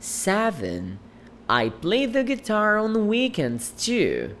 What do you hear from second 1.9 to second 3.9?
the guitar on weekends